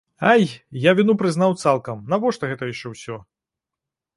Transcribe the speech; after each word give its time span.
Ай, 0.27 0.45
я 0.85 0.93
віну 0.99 1.15
прызнаў 1.23 1.53
цалкам, 1.65 2.01
нашто 2.15 2.51
гэта 2.53 2.71
яшчэ 2.73 2.87
ўсё? 2.95 3.21